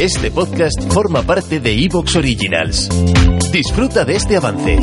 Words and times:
Este 0.00 0.30
podcast 0.30 0.92
forma 0.92 1.22
parte 1.22 1.58
de 1.58 1.72
Evox 1.72 2.16
Originals. 2.16 2.90
Disfruta 3.50 4.04
de 4.04 4.16
este 4.16 4.36
avance. 4.36 4.78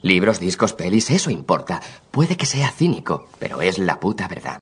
Libros, 0.00 0.40
discos, 0.40 0.72
pelis, 0.72 1.10
eso 1.10 1.30
importa. 1.30 1.82
Puede 2.10 2.38
que 2.38 2.46
sea 2.46 2.70
cínico, 2.70 3.28
pero 3.38 3.60
es 3.60 3.78
la 3.78 4.00
puta 4.00 4.26
verdad. 4.28 4.60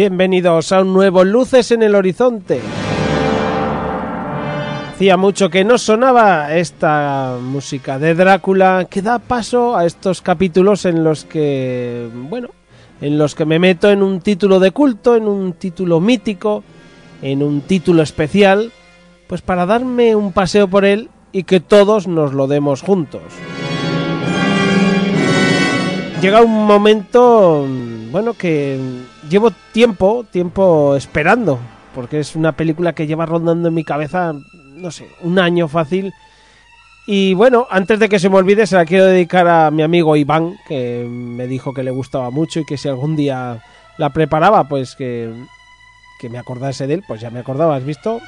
Bienvenidos 0.00 0.72
a 0.72 0.80
un 0.80 0.94
nuevo 0.94 1.24
Luces 1.24 1.72
en 1.72 1.82
el 1.82 1.94
Horizonte. 1.94 2.62
Hacía 4.94 5.18
mucho 5.18 5.50
que 5.50 5.62
no 5.62 5.76
sonaba 5.76 6.56
esta 6.56 7.36
música 7.38 7.98
de 7.98 8.14
Drácula 8.14 8.86
que 8.88 9.02
da 9.02 9.18
paso 9.18 9.76
a 9.76 9.84
estos 9.84 10.22
capítulos 10.22 10.86
en 10.86 11.04
los 11.04 11.26
que, 11.26 12.08
bueno, 12.14 12.48
en 13.02 13.18
los 13.18 13.34
que 13.34 13.44
me 13.44 13.58
meto 13.58 13.90
en 13.90 14.02
un 14.02 14.22
título 14.22 14.58
de 14.58 14.70
culto, 14.70 15.16
en 15.16 15.28
un 15.28 15.52
título 15.52 16.00
mítico, 16.00 16.64
en 17.20 17.42
un 17.42 17.60
título 17.60 18.02
especial, 18.02 18.72
pues 19.26 19.42
para 19.42 19.66
darme 19.66 20.16
un 20.16 20.32
paseo 20.32 20.66
por 20.66 20.86
él 20.86 21.10
y 21.30 21.42
que 21.42 21.60
todos 21.60 22.08
nos 22.08 22.32
lo 22.32 22.46
demos 22.46 22.80
juntos. 22.80 23.20
Llega 26.22 26.40
un 26.40 26.66
momento, 26.66 27.66
bueno, 28.10 28.34
que 28.34 28.78
llevo 29.28 29.50
tiempo, 29.72 30.24
tiempo 30.30 30.96
esperando, 30.96 31.58
porque 31.94 32.20
es 32.20 32.36
una 32.36 32.52
película 32.52 32.92
que 32.92 33.06
lleva 33.06 33.26
rondando 33.26 33.68
en 33.68 33.74
mi 33.74 33.84
cabeza, 33.84 34.32
no 34.74 34.90
sé, 34.90 35.08
un 35.22 35.38
año 35.38 35.68
fácil. 35.68 36.12
Y 37.06 37.34
bueno, 37.34 37.66
antes 37.70 37.98
de 37.98 38.08
que 38.08 38.18
se 38.18 38.28
me 38.28 38.36
olvide, 38.36 38.66
se 38.66 38.76
la 38.76 38.84
quiero 38.84 39.06
dedicar 39.06 39.48
a 39.48 39.70
mi 39.70 39.82
amigo 39.82 40.16
Iván, 40.16 40.56
que 40.68 41.06
me 41.08 41.46
dijo 41.46 41.72
que 41.72 41.82
le 41.82 41.90
gustaba 41.90 42.30
mucho 42.30 42.60
y 42.60 42.64
que 42.64 42.76
si 42.76 42.88
algún 42.88 43.16
día 43.16 43.62
la 43.98 44.10
preparaba, 44.10 44.68
pues 44.68 44.94
que, 44.96 45.32
que 46.20 46.28
me 46.28 46.38
acordase 46.38 46.86
de 46.86 46.94
él, 46.94 47.04
pues 47.06 47.20
ya 47.20 47.30
me 47.30 47.40
acordaba, 47.40 47.76
¿has 47.76 47.84
visto? 47.84 48.20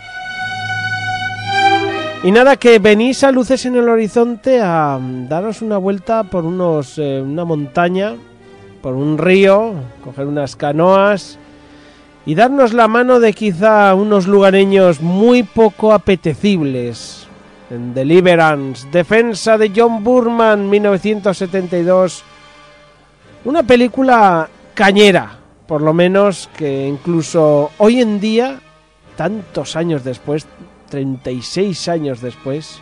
Y 2.25 2.31
nada, 2.31 2.57
que 2.57 2.79
venís 2.79 3.25
a 3.25 3.33
luces 3.33 3.67
en 3.67 3.75
el 3.75 3.89
horizonte 3.89 4.61
a 4.61 4.99
daros 5.29 5.61
una 5.61 5.77
vuelta 5.77 6.23
por 6.23 6.45
unos, 6.45 6.97
eh, 6.99 7.21
una 7.21 7.45
montaña 7.45 8.15
por 8.83 8.95
un 8.95 9.17
río, 9.17 9.75
coger 10.05 10.27
unas 10.27 10.57
canoas 10.57 11.39
y 12.27 12.35
darnos 12.35 12.73
la 12.73 12.89
mano 12.89 13.21
de 13.21 13.33
quizá 13.33 13.95
unos 13.95 14.27
lugareños 14.27 15.01
muy 15.01 15.45
poco 15.45 15.93
apetecibles. 15.93 17.27
En 17.71 17.95
Deliverance, 17.95 18.87
defensa 18.91 19.57
de 19.57 19.73
John 19.75 20.05
Burman, 20.05 20.69
1972. 20.69 22.23
Una 23.45 23.63
película 23.63 24.49
cañera, 24.75 25.39
por 25.67 25.81
lo 25.81 25.95
menos 25.95 26.51
que 26.55 26.87
incluso 26.87 27.71
hoy 27.79 28.01
en 28.01 28.21
día, 28.21 28.61
tantos 29.17 29.75
años 29.75 30.05
después, 30.05 30.47
36 30.91 31.89
años 31.89 32.21
después, 32.21 32.81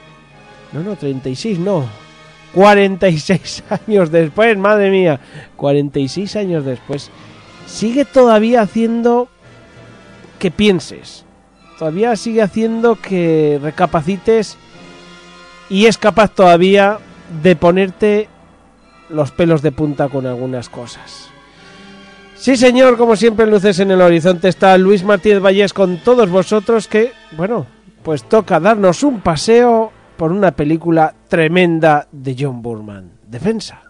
no, 0.73 0.81
no, 0.81 0.97
36 0.97 1.59
no, 1.61 1.84
46 2.55 3.65
años 3.87 4.11
después, 4.11 4.56
madre 4.59 4.91
mía, 4.91 5.21
46 5.56 6.37
años 6.37 6.65
después, 6.65 7.11
sigue 7.66 8.05
todavía 8.05 8.62
haciendo 8.62 9.28
que 10.38 10.50
pienses, 10.50 11.25
todavía 11.78 12.16
sigue 12.16 12.43
haciendo 12.43 12.97
que 12.97 13.59
recapacites 13.62 14.56
y 15.69 15.87
es 15.87 15.99
capaz 15.99 16.34
todavía 16.34 16.99
de 17.43 17.56
ponerte 17.56 18.28
los 19.09 19.31
pelos 19.31 19.62
de 19.62 19.72
punta 19.72 20.09
con 20.09 20.27
algunas 20.27 20.69
cosas. 20.69 21.28
Sí, 22.37 22.56
señor, 22.56 22.97
como 22.97 23.16
siempre, 23.16 23.47
luces 23.47 23.78
en 23.81 23.91
el 23.91 24.00
horizonte 24.00 24.49
está 24.49 24.77
Luis 24.78 25.05
Martínez 25.05 25.43
Vallés 25.43 25.75
con 25.75 25.99
todos 25.99 26.31
vosotros 26.31 26.89
que, 26.89 27.12
bueno, 27.33 27.66
pues 28.03 28.25
toca 28.25 28.59
darnos 28.59 29.03
un 29.03 29.21
paseo 29.21 29.93
por 30.20 30.32
una 30.32 30.50
película 30.50 31.14
tremenda 31.28 32.06
de 32.12 32.36
John 32.38 32.60
Burman, 32.60 33.12
Defensa. 33.26 33.81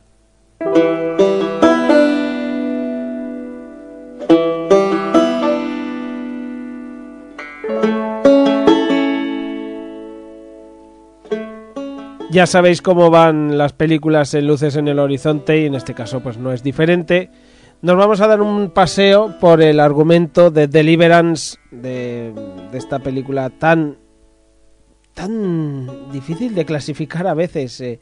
Ya 12.31 12.47
sabéis 12.47 12.81
cómo 12.81 13.11
van 13.11 13.59
las 13.59 13.73
películas 13.73 14.33
en 14.35 14.47
luces 14.47 14.77
en 14.77 14.87
el 14.87 15.01
horizonte 15.01 15.61
y 15.61 15.67
en 15.67 15.75
este 15.75 15.95
caso 15.95 16.21
pues 16.21 16.39
no 16.39 16.53
es 16.53 16.63
diferente. 16.63 17.29
Nos 17.83 17.97
vamos 17.97 18.21
a 18.21 18.29
dar 18.29 18.41
un 18.41 18.71
paseo 18.71 19.37
por 19.41 19.61
el 19.61 19.81
argumento 19.81 20.53
de 20.53 20.69
Deliverance 20.69 21.59
de, 21.73 22.33
de 22.71 22.79
esta 22.79 23.01
película 23.01 23.51
tan 23.51 23.97
tan 25.21 26.11
difícil 26.13 26.55
de 26.55 26.65
clasificar 26.65 27.27
a 27.27 27.35
veces. 27.35 27.81
Eh. 27.83 27.99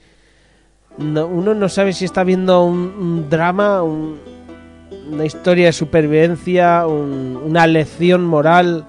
uno 0.99 1.55
no 1.55 1.69
sabe 1.69 1.93
si 1.93 2.05
está 2.05 2.23
viendo 2.23 2.63
un, 2.63 3.29
drama, 3.29 3.83
una 3.83 5.25
historia 5.25 5.67
de 5.67 5.73
supervivencia, 5.73 6.87
una 6.87 7.67
lección 7.67 8.25
moral. 8.25 8.87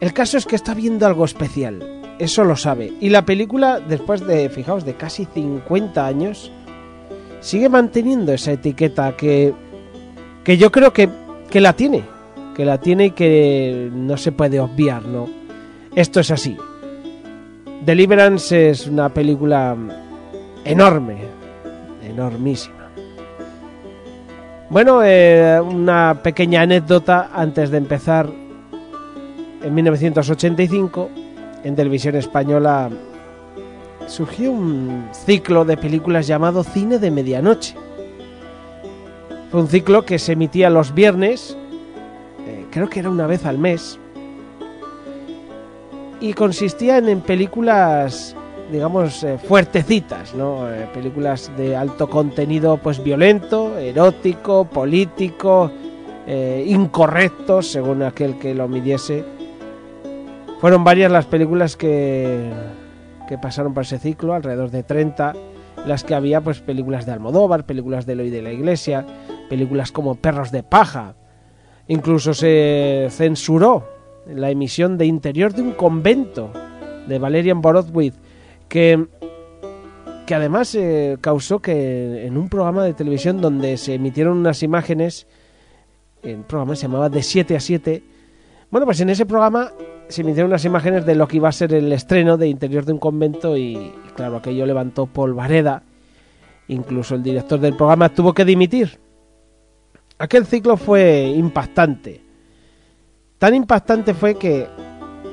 El 0.00 0.12
caso 0.12 0.36
es 0.36 0.44
que 0.44 0.56
está 0.56 0.74
viendo 0.74 1.06
algo 1.06 1.24
especial. 1.24 1.82
Eso 2.18 2.44
lo 2.44 2.54
sabe. 2.54 2.92
Y 3.00 3.08
la 3.08 3.24
película, 3.24 3.80
después 3.80 4.26
de, 4.26 4.50
fijaos, 4.50 4.84
de 4.84 4.94
casi 4.94 5.24
50 5.24 6.06
años, 6.06 6.52
sigue 7.40 7.70
manteniendo 7.70 8.34
esa 8.34 8.52
etiqueta 8.52 9.16
que, 9.16 9.54
que 10.44 10.58
yo 10.58 10.70
creo 10.70 10.92
que, 10.92 11.08
que 11.50 11.62
la 11.62 11.72
tiene. 11.72 12.04
Que 12.54 12.66
la 12.66 12.78
tiene 12.78 13.06
y 13.06 13.10
que 13.12 13.88
no 13.90 14.18
se 14.18 14.32
puede 14.32 14.60
obviar, 14.60 15.06
¿no? 15.06 15.28
Esto 15.94 16.20
es 16.20 16.30
así. 16.30 16.58
Deliverance 17.82 18.70
es 18.70 18.86
una 18.86 19.08
película 19.08 19.74
enorme, 20.64 21.16
enormísima. 22.02 22.90
Bueno, 24.68 25.00
eh, 25.02 25.58
una 25.60 26.20
pequeña 26.22 26.60
anécdota 26.62 27.30
antes 27.32 27.70
de 27.70 27.78
empezar. 27.78 28.30
En 29.62 29.74
1985, 29.74 31.10
en 31.64 31.74
televisión 31.74 32.16
española, 32.16 32.90
surgió 34.06 34.52
un 34.52 35.08
ciclo 35.12 35.64
de 35.64 35.76
películas 35.78 36.26
llamado 36.26 36.62
Cine 36.62 36.98
de 36.98 37.10
Medianoche. 37.10 37.74
Fue 39.50 39.60
un 39.60 39.68
ciclo 39.68 40.04
que 40.04 40.18
se 40.18 40.32
emitía 40.32 40.68
los 40.68 40.94
viernes, 40.94 41.56
eh, 42.46 42.66
creo 42.70 42.88
que 42.88 43.00
era 43.00 43.10
una 43.10 43.26
vez 43.26 43.46
al 43.46 43.58
mes, 43.58 43.98
y 46.20 46.34
consistía 46.34 46.98
en, 46.98 47.20
películas 47.20 48.36
digamos 48.70 49.24
eh, 49.24 49.36
fuertecitas, 49.38 50.34
¿no? 50.34 50.70
Eh, 50.72 50.86
películas 50.94 51.50
de 51.56 51.74
alto 51.74 52.08
contenido 52.08 52.76
pues 52.76 53.02
violento, 53.02 53.76
erótico, 53.78 54.64
político, 54.64 55.72
eh, 56.26 56.64
incorrecto 56.68 57.62
según 57.62 58.02
aquel 58.02 58.38
que 58.38 58.54
lo 58.54 58.68
midiese. 58.68 59.24
Fueron 60.60 60.84
varias 60.84 61.10
las 61.10 61.26
películas 61.26 61.76
que, 61.76 62.52
que 63.28 63.38
pasaron 63.38 63.74
por 63.74 63.82
ese 63.82 63.98
ciclo, 63.98 64.34
alrededor 64.34 64.70
de 64.70 64.82
30, 64.84 65.32
las 65.86 66.04
que 66.04 66.14
había 66.14 66.40
pues 66.40 66.60
películas 66.60 67.06
de 67.06 67.12
Almodóvar, 67.12 67.64
películas 67.64 68.06
de 68.06 68.12
Eloy 68.12 68.30
de 68.30 68.42
la 68.42 68.52
Iglesia, 68.52 69.04
películas 69.48 69.90
como 69.90 70.14
Perros 70.14 70.52
de 70.52 70.62
paja. 70.62 71.14
Incluso 71.88 72.34
se 72.34 73.08
censuró 73.10 73.99
la 74.26 74.50
emisión 74.50 74.98
de 74.98 75.06
Interior 75.06 75.52
de 75.52 75.62
un 75.62 75.72
convento 75.72 76.52
de 77.06 77.18
Valerian 77.18 77.60
Borodwith, 77.60 78.14
que, 78.68 79.06
que 80.26 80.34
además 80.34 80.74
eh, 80.74 81.18
causó 81.20 81.60
que 81.60 82.26
en 82.26 82.36
un 82.36 82.48
programa 82.48 82.84
de 82.84 82.94
televisión 82.94 83.40
donde 83.40 83.76
se 83.76 83.94
emitieron 83.94 84.38
unas 84.38 84.62
imágenes, 84.62 85.26
el 86.22 86.38
programa 86.38 86.76
se 86.76 86.82
llamaba 86.82 87.08
De 87.08 87.22
7 87.22 87.56
a 87.56 87.60
7, 87.60 88.02
bueno, 88.70 88.86
pues 88.86 89.00
en 89.00 89.10
ese 89.10 89.26
programa 89.26 89.72
se 90.08 90.22
emitieron 90.22 90.50
unas 90.50 90.64
imágenes 90.64 91.04
de 91.06 91.14
lo 91.14 91.26
que 91.26 91.36
iba 91.36 91.48
a 91.48 91.52
ser 91.52 91.74
el 91.74 91.92
estreno 91.92 92.36
de 92.36 92.48
Interior 92.48 92.84
de 92.84 92.92
un 92.92 92.98
convento 92.98 93.56
y, 93.56 93.92
claro, 94.14 94.36
aquello 94.36 94.66
levantó 94.66 95.06
polvareda, 95.06 95.82
incluso 96.68 97.16
el 97.16 97.22
director 97.22 97.58
del 97.58 97.76
programa 97.76 98.10
tuvo 98.10 98.32
que 98.32 98.44
dimitir. 98.44 98.98
Aquel 100.18 100.46
ciclo 100.46 100.76
fue 100.76 101.32
impactante 101.34 102.29
Tan 103.40 103.54
impactante 103.54 104.12
fue 104.12 104.34
que, 104.34 104.68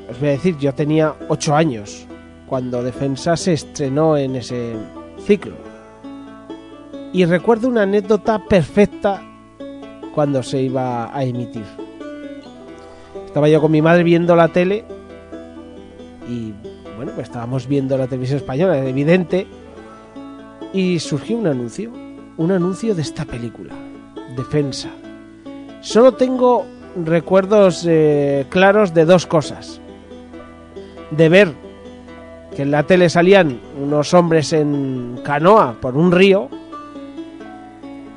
os 0.09 0.17
voy 0.17 0.29
a 0.29 0.31
decir, 0.31 0.57
yo 0.57 0.73
tenía 0.73 1.13
8 1.27 1.53
años 1.53 2.07
cuando 2.47 2.81
Defensa 2.81 3.35
se 3.35 3.51
estrenó 3.51 4.15
en 4.15 4.37
ese 4.37 4.77
ciclo. 5.25 5.55
Y 7.11 7.25
recuerdo 7.25 7.67
una 7.67 7.81
anécdota 7.81 8.39
perfecta 8.45 9.21
cuando 10.15 10.41
se 10.41 10.61
iba 10.61 11.13
a 11.13 11.21
emitir. 11.25 11.65
Estaba 13.25 13.49
yo 13.49 13.59
con 13.59 13.71
mi 13.71 13.81
madre 13.81 14.03
viendo 14.03 14.37
la 14.37 14.47
tele 14.47 14.85
y 16.29 16.53
bueno, 16.95 17.11
pues 17.13 17.27
estábamos 17.27 17.67
viendo 17.67 17.97
la 17.97 18.07
televisión 18.07 18.37
española, 18.37 18.79
es 18.79 18.87
evidente, 18.87 19.47
y 20.71 20.97
surgió 20.99 21.37
un 21.37 21.47
anuncio, 21.47 21.91
un 22.37 22.53
anuncio 22.53 22.95
de 22.95 23.01
esta 23.01 23.25
película, 23.25 23.73
Defensa. 24.37 24.91
Solo 25.81 26.13
tengo 26.13 26.76
recuerdos 26.95 27.85
eh, 27.87 28.45
claros 28.49 28.93
de 28.93 29.05
dos 29.05 29.25
cosas. 29.25 29.81
De 31.11 31.29
ver 31.29 31.53
que 32.55 32.63
en 32.63 32.71
la 32.71 32.83
tele 32.83 33.09
salían 33.09 33.59
unos 33.81 34.13
hombres 34.13 34.51
en 34.53 35.19
canoa 35.23 35.75
por 35.79 35.95
un 35.95 36.11
río 36.11 36.49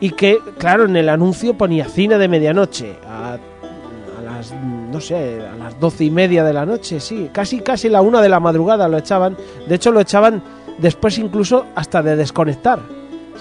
y 0.00 0.10
que, 0.10 0.38
claro, 0.58 0.86
en 0.86 0.96
el 0.96 1.08
anuncio 1.08 1.54
ponía 1.54 1.84
cine 1.84 2.16
de 2.16 2.26
medianoche 2.26 2.96
a, 3.06 3.34
a 3.34 4.22
las, 4.22 4.54
no 4.54 5.00
sé, 5.00 5.40
a 5.46 5.56
las 5.56 5.78
doce 5.78 6.04
y 6.04 6.10
media 6.10 6.42
de 6.42 6.54
la 6.54 6.64
noche, 6.64 7.00
sí, 7.00 7.28
casi, 7.32 7.60
casi 7.60 7.88
la 7.88 8.00
una 8.00 8.22
de 8.22 8.30
la 8.30 8.40
madrugada 8.40 8.88
lo 8.88 8.96
echaban. 8.96 9.36
De 9.68 9.74
hecho, 9.74 9.92
lo 9.92 10.00
echaban 10.00 10.42
después 10.78 11.18
incluso 11.18 11.66
hasta 11.74 12.02
de 12.02 12.16
desconectar. 12.16 12.80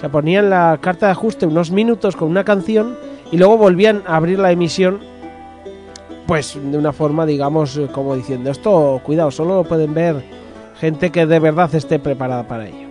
Se 0.00 0.08
ponían 0.08 0.50
la 0.50 0.78
carta 0.80 1.06
de 1.06 1.12
ajuste 1.12 1.46
unos 1.46 1.70
minutos 1.70 2.16
con 2.16 2.28
una 2.28 2.44
canción 2.44 2.96
y 3.32 3.36
luego 3.36 3.56
volvían 3.56 4.02
a 4.06 4.16
abrir 4.16 4.38
la 4.38 4.52
emisión 4.52 5.00
pues 6.30 6.56
de 6.62 6.78
una 6.78 6.92
forma 6.92 7.26
digamos 7.26 7.80
como 7.92 8.14
diciendo 8.14 8.52
esto 8.52 9.00
cuidado 9.04 9.32
solo 9.32 9.56
lo 9.56 9.64
pueden 9.64 9.92
ver 9.92 10.24
gente 10.78 11.10
que 11.10 11.26
de 11.26 11.40
verdad 11.40 11.74
esté 11.74 11.98
preparada 11.98 12.46
para 12.46 12.68
ello 12.68 12.86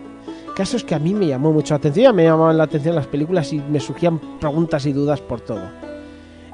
el 0.49 0.53
caso 0.55 0.75
es 0.75 0.83
que 0.83 0.93
a 0.93 0.99
mí 0.99 1.13
me 1.13 1.27
llamó 1.27 1.53
mucho 1.53 1.73
la 1.73 1.77
atención 1.77 2.13
me 2.13 2.25
llamaban 2.25 2.57
la 2.57 2.65
atención 2.65 2.95
las 2.95 3.07
películas 3.07 3.53
y 3.53 3.59
me 3.59 3.79
surgían 3.79 4.19
preguntas 4.41 4.85
y 4.85 4.91
dudas 4.91 5.21
por 5.21 5.39
todo 5.39 5.71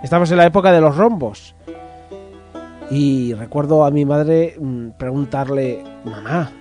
estamos 0.04 0.30
en 0.30 0.38
la 0.38 0.46
época 0.46 0.72
de 0.72 0.80
los 0.80 0.96
rombos 0.96 1.56
y 2.92 3.34
recuerdo 3.34 3.84
a 3.84 3.90
mi 3.90 4.06
madre 4.06 4.56
mm, 4.60 4.90
preguntarle 4.90 5.84
mamá 6.04 6.52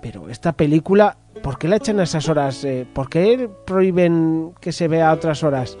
pero 0.00 0.28
esta 0.28 0.52
película 0.52 1.16
¿por 1.42 1.58
qué 1.58 1.66
la 1.66 1.74
echan 1.74 1.98
a 1.98 2.04
esas 2.04 2.28
horas? 2.28 2.64
Eh, 2.64 2.86
¿por 2.92 3.08
qué 3.08 3.50
prohíben 3.66 4.52
que 4.60 4.70
se 4.70 4.86
vea 4.86 5.10
a 5.10 5.14
otras 5.14 5.42
horas? 5.42 5.76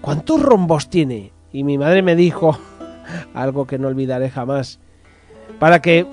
¿cuántos 0.00 0.40
rombos 0.40 0.88
tiene? 0.88 1.32
Y 1.50 1.64
mi 1.64 1.76
madre 1.76 2.02
me 2.02 2.14
dijo 2.14 2.56
algo 3.34 3.66
que 3.66 3.78
no 3.78 3.88
olvidaré 3.88 4.30
jamás. 4.30 4.78
Para 5.58 5.80
que 5.80 6.06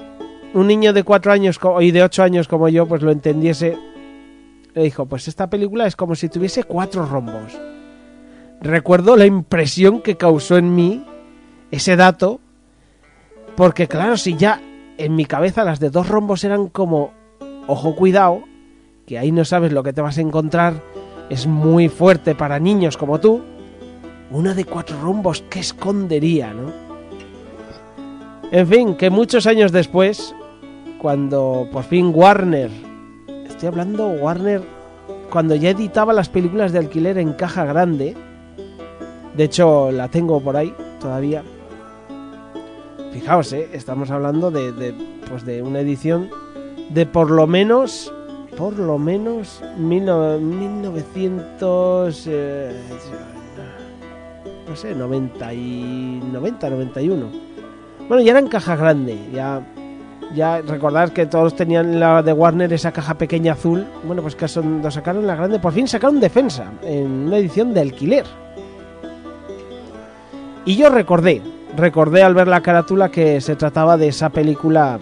un 0.53 0.67
niño 0.67 0.93
de 0.93 1.03
cuatro 1.03 1.31
años 1.31 1.59
y 1.81 1.91
de 1.91 2.03
ocho 2.03 2.23
años 2.23 2.47
como 2.47 2.69
yo 2.69 2.87
pues 2.87 3.01
lo 3.01 3.11
entendiese, 3.11 3.77
le 4.73 4.83
dijo, 4.83 5.05
pues 5.05 5.27
esta 5.27 5.49
película 5.49 5.87
es 5.87 5.95
como 5.95 6.15
si 6.15 6.29
tuviese 6.29 6.63
cuatro 6.63 7.05
rombos. 7.05 7.57
Recuerdo 8.61 9.15
la 9.15 9.25
impresión 9.25 10.01
que 10.01 10.17
causó 10.17 10.57
en 10.57 10.73
mí 10.75 11.05
ese 11.71 11.95
dato, 11.95 12.39
porque 13.55 13.87
claro, 13.87 14.17
si 14.17 14.35
ya 14.35 14.61
en 14.97 15.15
mi 15.15 15.25
cabeza 15.25 15.63
las 15.63 15.79
de 15.79 15.89
dos 15.89 16.07
rombos 16.07 16.43
eran 16.43 16.67
como, 16.67 17.11
ojo 17.67 17.95
cuidado, 17.95 18.43
que 19.05 19.19
ahí 19.19 19.31
no 19.31 19.45
sabes 19.45 19.71
lo 19.71 19.83
que 19.83 19.93
te 19.93 20.01
vas 20.01 20.17
a 20.17 20.21
encontrar, 20.21 20.81
es 21.29 21.47
muy 21.47 21.89
fuerte 21.89 22.35
para 22.35 22.59
niños 22.59 22.97
como 22.97 23.19
tú, 23.19 23.41
una 24.31 24.53
de 24.53 24.65
cuatro 24.65 24.99
rombos, 25.01 25.43
¿qué 25.49 25.59
escondería, 25.59 26.53
no? 26.53 26.84
En 28.55 28.67
fin, 28.69 28.95
que 28.95 29.09
muchos 29.09 29.47
años 29.47 29.73
después, 29.73 30.33
cuando 31.01 31.67
por 31.73 31.83
fin 31.83 32.13
Warner, 32.15 32.71
estoy 33.49 33.67
hablando 33.67 34.07
Warner, 34.07 34.61
cuando 35.29 35.55
ya 35.55 35.71
editaba 35.71 36.13
las 36.13 36.29
películas 36.29 36.71
de 36.71 36.79
alquiler 36.79 37.17
en 37.17 37.33
caja 37.33 37.65
grande, 37.65 38.15
de 39.35 39.43
hecho 39.43 39.91
la 39.91 40.07
tengo 40.07 40.39
por 40.39 40.55
ahí 40.55 40.73
todavía. 41.01 41.43
Fijaos, 43.11 43.51
¿eh? 43.51 43.67
estamos 43.73 44.09
hablando 44.09 44.51
de, 44.51 44.95
pues 45.29 45.45
de 45.45 45.61
una 45.61 45.81
edición 45.81 46.29
de 46.91 47.05
por 47.05 47.31
lo 47.31 47.47
menos, 47.47 48.13
por 48.55 48.79
lo 48.79 48.97
menos, 48.97 49.61
mil, 49.77 50.03
1900... 50.03 52.27
Eh, 52.27 52.71
no 54.65 54.75
sé, 54.77 54.95
90 54.95 55.53
y 55.53 56.21
90, 56.31 56.69
91. 56.69 57.44
Bueno, 58.07 58.23
ya 58.23 58.31
era 58.31 58.39
en 58.39 58.47
caja 58.47 58.75
grande, 58.75 59.17
ya 59.33 59.61
ya 60.33 60.61
recordad 60.61 61.09
que 61.09 61.25
todos 61.25 61.55
tenían 61.55 61.99
la 61.99 62.21
de 62.21 62.33
Warner 62.33 62.71
esa 62.73 62.91
caja 62.91 63.13
pequeña 63.13 63.53
azul. 63.53 63.85
Bueno, 64.03 64.21
pues 64.21 64.35
que 64.35 64.47
cuando 64.47 64.91
sacaron 64.91 65.25
la 65.27 65.35
grande, 65.35 65.59
por 65.59 65.71
fin 65.71 65.87
sacaron 65.87 66.19
Defensa 66.19 66.65
en 66.83 67.27
una 67.27 67.37
edición 67.37 67.73
de 67.73 67.81
alquiler. 67.81 68.25
Y 70.65 70.75
yo 70.75 70.89
recordé, 70.89 71.41
recordé 71.77 72.23
al 72.23 72.33
ver 72.33 72.47
la 72.47 72.61
carátula 72.61 73.09
que 73.09 73.39
se 73.39 73.55
trataba 73.55 73.97
de 73.97 74.07
esa 74.07 74.29
película 74.29 74.99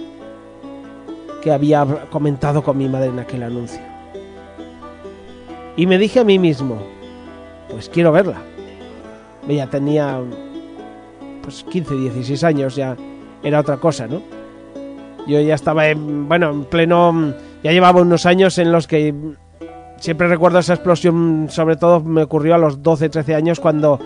que 1.41 1.51
había 1.51 1.85
comentado 2.09 2.63
con 2.63 2.77
mi 2.77 2.87
madre 2.89 3.07
en 3.07 3.19
aquel 3.19 3.43
anuncio. 3.43 3.81
Y 5.75 5.87
me 5.87 5.97
dije 5.97 6.19
a 6.19 6.23
mí 6.23 6.37
mismo, 6.37 6.77
pues 7.69 7.89
quiero 7.89 8.11
verla 8.11 8.37
ya 9.47 9.67
tenía 9.67 10.21
pues 11.43 11.63
15, 11.65 11.93
16 11.95 12.43
años, 12.43 12.75
ya 12.75 12.97
era 13.43 13.59
otra 13.59 13.77
cosa, 13.77 14.07
¿no? 14.07 14.21
Yo 15.27 15.39
ya 15.39 15.55
estaba 15.55 15.87
en, 15.87 16.27
bueno, 16.27 16.49
en 16.49 16.65
pleno, 16.65 17.33
ya 17.63 17.71
llevaba 17.71 18.01
unos 18.01 18.25
años 18.25 18.57
en 18.57 18.71
los 18.71 18.87
que 18.87 19.13
siempre 19.97 20.27
recuerdo 20.27 20.59
esa 20.59 20.73
explosión, 20.73 21.47
sobre 21.49 21.75
todo 21.75 22.01
me 22.01 22.23
ocurrió 22.23 22.55
a 22.55 22.57
los 22.57 22.81
12, 22.81 23.09
13 23.09 23.35
años 23.35 23.59
cuando 23.59 23.99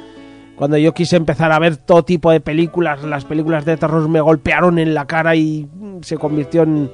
cuando 0.57 0.75
yo 0.77 0.91
quise 0.91 1.15
empezar 1.15 1.51
a 1.51 1.59
ver 1.59 1.77
todo 1.77 2.03
tipo 2.03 2.31
de 2.31 2.39
películas, 2.39 3.03
las 3.03 3.25
películas 3.25 3.63
de 3.63 3.77
terror 3.77 4.09
me 4.09 4.19
golpearon 4.19 4.79
en 4.79 4.95
la 4.95 5.05
cara 5.05 5.35
y 5.35 5.69
se 6.01 6.17
convirtió 6.17 6.63
en, 6.63 6.89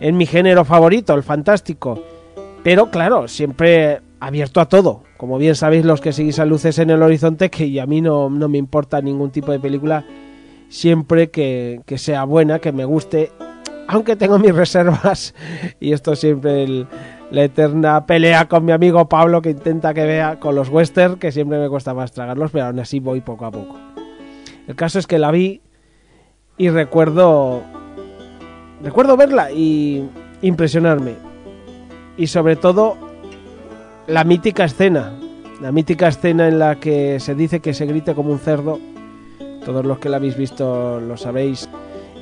en 0.00 0.16
mi 0.16 0.26
género 0.26 0.64
favorito, 0.64 1.14
el 1.14 1.22
fantástico. 1.22 2.02
Pero 2.64 2.90
claro, 2.90 3.28
siempre 3.28 4.00
abierto 4.20 4.60
a 4.60 4.68
todo. 4.68 5.02
Como 5.16 5.38
bien 5.38 5.54
sabéis 5.54 5.84
los 5.84 6.00
que 6.00 6.12
seguís 6.12 6.38
a 6.38 6.44
luces 6.44 6.78
en 6.78 6.90
el 6.90 7.02
horizonte, 7.02 7.50
que 7.50 7.80
a 7.80 7.86
mí 7.86 8.00
no, 8.00 8.30
no 8.30 8.48
me 8.48 8.58
importa 8.58 9.00
ningún 9.00 9.30
tipo 9.30 9.52
de 9.52 9.60
película, 9.60 10.04
siempre 10.68 11.30
que, 11.30 11.80
que, 11.86 11.98
sea 11.98 12.24
buena, 12.24 12.58
que 12.58 12.72
me 12.72 12.84
guste, 12.84 13.30
aunque 13.88 14.16
tengo 14.16 14.38
mis 14.38 14.54
reservas, 14.54 15.34
y 15.80 15.92
esto 15.92 16.16
siempre 16.16 16.86
la 17.30 17.44
eterna 17.44 18.06
pelea 18.06 18.46
con 18.46 18.64
mi 18.64 18.72
amigo 18.72 19.08
Pablo 19.08 19.42
que 19.42 19.50
intenta 19.50 19.94
que 19.94 20.04
vea 20.04 20.38
con 20.38 20.54
los 20.54 20.68
western, 20.68 21.16
que 21.16 21.32
siempre 21.32 21.58
me 21.58 21.68
cuesta 21.68 21.94
más 21.94 22.12
tragarlos, 22.12 22.50
pero 22.50 22.66
aún 22.66 22.78
así 22.78 23.00
voy 23.00 23.20
poco 23.20 23.46
a 23.46 23.50
poco. 23.50 23.76
El 24.66 24.74
caso 24.76 24.98
es 24.98 25.06
que 25.06 25.18
la 25.18 25.30
vi 25.30 25.60
y 26.58 26.70
recuerdo 26.70 27.62
recuerdo 28.82 29.16
verla 29.16 29.50
y 29.50 30.08
impresionarme. 30.42 31.14
Y 32.16 32.28
sobre 32.28 32.56
todo 32.56 32.96
la 34.06 34.24
mítica 34.24 34.64
escena, 34.64 35.12
la 35.60 35.72
mítica 35.72 36.08
escena 36.08 36.48
en 36.48 36.58
la 36.58 36.76
que 36.76 37.18
se 37.18 37.34
dice 37.34 37.60
que 37.60 37.74
se 37.74 37.86
grite 37.86 38.14
como 38.14 38.30
un 38.30 38.38
cerdo. 38.38 38.78
Todos 39.64 39.84
los 39.84 39.98
que 39.98 40.08
la 40.08 40.18
habéis 40.18 40.36
visto 40.36 41.00
lo 41.00 41.16
sabéis. 41.16 41.68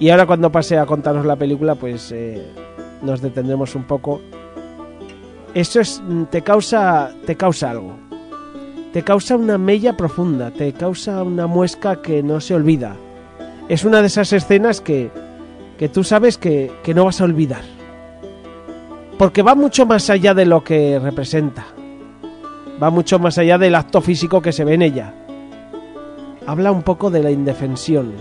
Y 0.01 0.09
ahora 0.11 0.27
cuando 0.27 0.51
pase 0.51 0.79
a 0.79 0.87
contaros 0.87 1.27
la 1.27 1.37
película, 1.37 1.75
pues 1.75 2.11
eh, 2.13 2.43
nos 3.03 3.21
detendremos 3.21 3.75
un 3.75 3.85
poco. 3.85 4.21
Eso 5.53 5.81
es, 5.81 6.03
te 6.31 6.43
causa, 6.43 7.13
te 7.27 7.37
causa 7.37 7.71
algo. 7.71 7.97
Te 8.93 9.03
causa 9.03 9.37
una 9.37 9.59
mella 9.59 9.97
profunda, 9.97 10.51
te 10.53 10.73
causa 10.73 11.23
una 11.23 11.47
muesca 11.47 12.01
que 12.01 12.23
no 12.23 12.41
se 12.41 12.55
olvida. 12.55 12.97
Es 13.69 13.85
una 13.85 14.01
de 14.01 14.07
esas 14.07 14.33
escenas 14.33 14.81
que, 14.81 15.11
que 15.79 15.89
tú 15.89 16.03
sabes 16.05 16.39
que 16.39 16.71
no 16.95 17.05
vas 17.05 17.21
a 17.21 17.25
olvidar. 17.25 17.63
Porque 19.19 19.43
va 19.43 19.55
mucho 19.55 19.85
más 19.85 20.11
allá 20.11 20.35
de 20.35 20.47
lo 20.47 20.65
que 20.65 20.99
representa 20.99 21.74
va 22.83 22.91
mucho 22.91 23.19
más 23.19 23.39
allá 23.39 23.59
del 23.59 23.75
acto 23.75 24.01
físico 24.01 24.43
que 24.43 24.53
se 24.53 24.65
ve 24.65 24.75
en 24.75 24.83
ella. 24.83 25.15
Habla 26.47 26.73
un 26.73 26.83
poco 26.83 27.11
de 27.11 27.23
la 27.23 27.31
indefensión, 27.31 28.13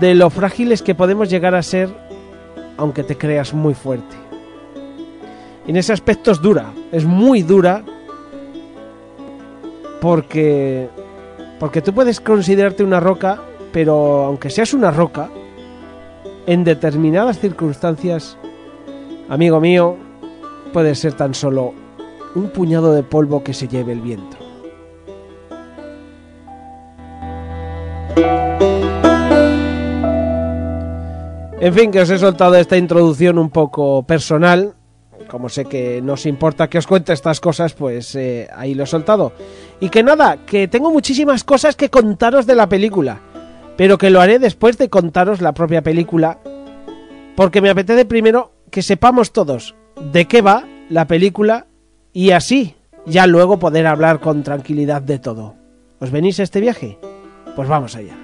de 0.00 0.14
lo 0.14 0.30
frágiles 0.30 0.82
que 0.82 0.94
podemos 0.94 1.30
llegar 1.30 1.54
a 1.54 1.62
ser 1.62 1.88
aunque 2.76 3.02
te 3.02 3.16
creas 3.16 3.52
muy 3.52 3.74
fuerte. 3.74 4.16
En 5.66 5.76
ese 5.76 5.92
aspecto 5.92 6.30
es 6.30 6.40
dura, 6.40 6.72
es 6.90 7.04
muy 7.04 7.42
dura 7.42 7.84
porque 10.00 10.88
porque 11.58 11.82
tú 11.82 11.92
puedes 11.92 12.20
considerarte 12.20 12.82
una 12.82 13.00
roca, 13.00 13.42
pero 13.70 14.24
aunque 14.24 14.48
seas 14.48 14.72
una 14.72 14.90
roca, 14.90 15.28
en 16.46 16.64
determinadas 16.64 17.38
circunstancias, 17.38 18.38
amigo 19.28 19.60
mío, 19.60 19.96
puedes 20.72 20.98
ser 20.98 21.12
tan 21.12 21.34
solo 21.34 21.74
un 22.34 22.50
puñado 22.50 22.92
de 22.92 23.02
polvo 23.02 23.42
que 23.42 23.54
se 23.54 23.68
lleve 23.68 23.92
el 23.92 24.00
viento. 24.00 24.36
En 31.60 31.74
fin, 31.74 31.90
que 31.90 32.00
os 32.00 32.08
he 32.08 32.18
soltado 32.18 32.54
esta 32.56 32.78
introducción 32.78 33.38
un 33.38 33.50
poco 33.50 34.02
personal. 34.04 34.74
Como 35.28 35.50
sé 35.50 35.66
que 35.66 36.00
no 36.00 36.14
os 36.14 36.24
importa 36.24 36.70
que 36.70 36.78
os 36.78 36.86
cuente 36.86 37.12
estas 37.12 37.38
cosas, 37.38 37.74
pues 37.74 38.14
eh, 38.14 38.48
ahí 38.56 38.74
lo 38.74 38.84
he 38.84 38.86
soltado. 38.86 39.32
Y 39.78 39.90
que 39.90 40.02
nada, 40.02 40.38
que 40.46 40.68
tengo 40.68 40.90
muchísimas 40.90 41.44
cosas 41.44 41.76
que 41.76 41.90
contaros 41.90 42.46
de 42.46 42.54
la 42.54 42.66
película. 42.66 43.20
Pero 43.76 43.98
que 43.98 44.08
lo 44.08 44.22
haré 44.22 44.38
después 44.38 44.78
de 44.78 44.88
contaros 44.88 45.42
la 45.42 45.52
propia 45.52 45.82
película. 45.82 46.38
Porque 47.36 47.60
me 47.60 47.68
apetece 47.68 48.06
primero 48.06 48.52
que 48.70 48.80
sepamos 48.80 49.32
todos 49.32 49.74
de 50.12 50.24
qué 50.24 50.40
va 50.40 50.64
la 50.88 51.06
película 51.06 51.66
y 52.12 52.30
así 52.30 52.74
ya 53.06 53.26
luego 53.26 53.58
poder 53.58 53.86
hablar 53.86 54.20
con 54.20 54.42
tranquilidad 54.42 55.02
de 55.02 55.18
todo. 55.18 55.54
¿Os 56.00 56.10
venís 56.10 56.40
a 56.40 56.42
este 56.42 56.60
viaje? 56.60 56.98
Pues 57.56 57.68
vamos 57.68 57.96
allá. 57.96 58.16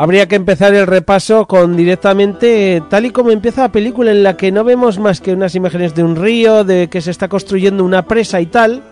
Habría 0.00 0.26
que 0.28 0.36
empezar 0.36 0.74
el 0.74 0.86
repaso 0.86 1.46
con 1.46 1.76
directamente 1.76 2.82
tal 2.88 3.04
y 3.04 3.10
como 3.10 3.32
empieza 3.32 3.60
la 3.60 3.72
película 3.72 4.10
en 4.10 4.22
la 4.22 4.34
que 4.34 4.50
no 4.50 4.64
vemos 4.64 4.98
más 4.98 5.20
que 5.20 5.34
unas 5.34 5.54
imágenes 5.54 5.94
de 5.94 6.02
un 6.02 6.16
río, 6.16 6.64
de 6.64 6.88
que 6.88 7.02
se 7.02 7.10
está 7.10 7.28
construyendo 7.28 7.84
una 7.84 8.06
presa 8.06 8.40
y 8.40 8.46
tal, 8.46 8.82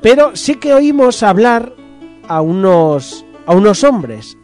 pero 0.00 0.36
sí 0.36 0.54
que 0.54 0.72
oímos 0.72 1.24
hablar 1.24 1.72
a 2.28 2.40
unos 2.40 3.24
a 3.44 3.56
unos 3.56 3.82
hombres, 3.82 4.38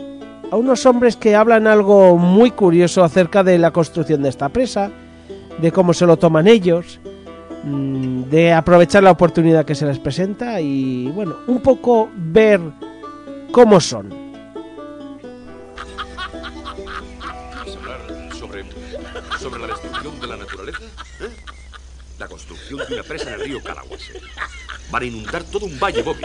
a 0.55 0.57
unos 0.57 0.87
hombres 0.87 1.17
que 1.17 1.35
hablan 1.35 1.67
algo 1.67 2.17
muy 2.17 2.53
curioso 2.53 3.03
acerca 3.03 3.43
de 3.43 3.59
la 3.59 3.73
construcción 3.73 4.23
de 4.23 4.29
esta 4.29 4.51
presa, 4.51 4.89
de 5.59 5.73
cómo 5.73 5.93
se 5.93 6.07
lo 6.07 6.17
toman 6.17 6.47
ellos, 6.47 7.01
mm, 7.65 8.23
de 8.31 8.53
aprovechar 8.53 9.03
la 9.03 9.11
oportunidad 9.11 9.65
que 9.65 9.75
se 9.75 9.85
les 9.85 9.99
presenta 9.99 10.61
y 10.61 11.11
bueno, 11.11 11.39
un 11.49 11.61
poco 11.61 12.09
ver 12.15 12.61
cómo 13.51 13.81
son. 13.81 14.15
sobre, 18.39 18.65
sobre 19.41 19.61
la 19.61 19.67
destrucción 19.67 20.21
de 20.21 20.27
la 20.29 20.37
naturaleza? 20.37 20.85
¿eh? 21.21 21.54
La 22.19 22.29
construcción 22.29 22.81
de 22.89 22.95
una 22.95 23.03
presa 23.03 23.29
en 23.29 23.35
el 23.35 23.41
río 23.41 23.63
Calahuase. 23.63 24.21
Van 24.91 25.03
a 25.03 25.07
inundar 25.07 25.43
todo 25.45 25.67
un 25.67 25.79
valle, 25.81 26.03
Bobby. 26.03 26.23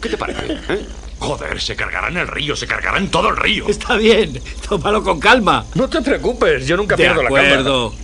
¿Qué 0.00 0.08
te 0.08 0.16
parece? 0.16 0.52
eh? 0.68 0.86
Joder, 1.18 1.60
se 1.60 1.76
cargarán 1.76 2.16
el 2.16 2.26
río, 2.26 2.56
se 2.56 2.66
cargarán 2.66 3.10
todo 3.10 3.28
el 3.28 3.36
río. 3.36 3.68
Está 3.68 3.96
bien, 3.96 4.40
tómalo 4.68 5.02
con 5.02 5.20
calma. 5.20 5.66
No 5.74 5.88
te 5.88 6.00
preocupes, 6.00 6.66
yo 6.66 6.76
nunca 6.76 6.96
De 6.96 7.02
pierdo 7.04 7.22
la 7.22 7.28
calma. 7.28 7.48
acuerdo. 7.48 7.94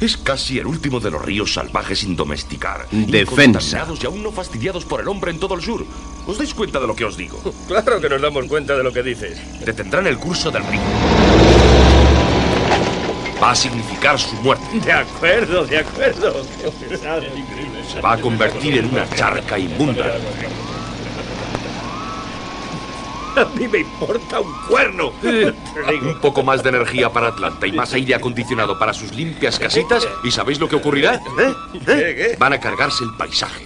Es 0.00 0.16
casi 0.18 0.58
el 0.58 0.66
último 0.66 1.00
de 1.00 1.10
los 1.10 1.22
ríos 1.22 1.52
salvajes 1.54 2.00
sin 2.00 2.14
domesticar. 2.14 2.86
Defensa. 2.90 3.86
Y 4.00 4.06
aún 4.06 4.22
no 4.22 4.30
fastidiados 4.32 4.84
por 4.84 5.00
el 5.00 5.08
hombre 5.08 5.30
en 5.32 5.40
todo 5.40 5.54
el 5.54 5.62
sur. 5.62 5.84
¿Os 6.26 6.38
dais 6.38 6.52
cuenta 6.54 6.78
de 6.78 6.86
lo 6.86 6.94
que 6.94 7.04
os 7.04 7.16
digo? 7.16 7.40
Claro 7.68 8.00
que 8.00 8.08
nos 8.08 8.20
damos 8.20 8.44
cuenta 8.46 8.76
de 8.76 8.84
lo 8.84 8.92
que 8.92 9.02
dices. 9.02 9.38
Detendrán 9.64 10.06
el 10.06 10.18
curso 10.18 10.50
del 10.50 10.64
río. 10.66 10.80
Va 13.42 13.50
a 13.50 13.54
significar 13.54 14.18
su 14.18 14.34
muerte. 14.36 14.64
De 14.80 14.92
acuerdo, 14.92 15.66
de 15.66 15.78
acuerdo. 15.78 16.42
Se 17.92 18.00
va 18.00 18.12
a 18.12 18.20
convertir 18.20 18.78
en 18.78 18.86
una 18.86 19.08
charca 19.10 19.58
inmunda. 19.58 20.16
A 23.36 23.44
mí 23.46 23.66
me 23.66 23.78
importa 23.78 24.40
un 24.40 24.52
cuerno. 24.68 25.12
Un 25.22 26.20
poco 26.20 26.42
más 26.44 26.62
de 26.62 26.68
energía 26.68 27.10
para 27.10 27.28
Atlanta 27.28 27.66
y 27.66 27.72
más 27.72 27.92
aire 27.92 28.14
acondicionado 28.14 28.78
para 28.78 28.94
sus 28.94 29.12
limpias 29.12 29.58
casitas. 29.58 30.06
¿Y 30.22 30.30
sabéis 30.30 30.60
lo 30.60 30.68
que 30.68 30.76
ocurrirá? 30.76 31.14
¿Eh? 31.14 31.54
¿Eh? 31.86 32.36
Van 32.38 32.52
a 32.52 32.60
cargarse 32.60 33.02
el 33.02 33.12
paisaje. 33.16 33.64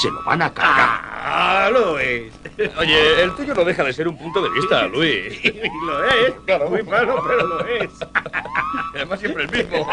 Se 0.00 0.08
lo 0.08 0.22
van 0.22 0.42
a 0.42 0.54
cargar. 0.54 1.17
Ah, 1.30 1.68
Luis. 1.70 2.32
Oye, 2.78 3.22
el 3.22 3.34
tuyo 3.34 3.54
no 3.54 3.62
deja 3.62 3.84
de 3.84 3.92
ser 3.92 4.08
un 4.08 4.16
punto 4.16 4.40
de 4.40 4.48
vista, 4.48 4.86
Luis. 4.86 5.44
Y 5.44 5.86
lo 5.86 6.04
es. 6.04 6.34
Claro, 6.46 6.70
muy 6.70 6.82
malo, 6.82 7.22
pero 7.26 7.46
lo 7.46 7.66
es. 7.66 7.90
Además, 8.94 9.20
siempre 9.20 9.44
el 9.44 9.50
mismo. 9.50 9.86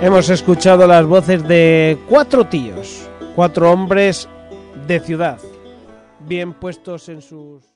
Hemos 0.00 0.28
escuchado 0.30 0.86
las 0.86 1.04
voces 1.06 1.46
de 1.48 1.98
cuatro 2.08 2.44
tíos, 2.44 3.08
cuatro 3.34 3.72
hombres 3.72 4.28
de 4.86 5.00
ciudad, 5.00 5.40
bien 6.20 6.52
puestos 6.52 7.08
en 7.08 7.20
sus... 7.20 7.75